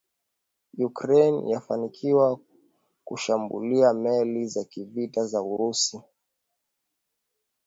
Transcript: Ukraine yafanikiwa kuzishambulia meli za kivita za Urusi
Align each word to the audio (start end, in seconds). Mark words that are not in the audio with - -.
Ukraine 0.77 1.45
yafanikiwa 1.51 2.39
kuzishambulia 3.03 3.93
meli 3.93 4.47
za 4.47 4.63
kivita 4.65 5.25
za 5.25 5.41
Urusi 5.41 6.01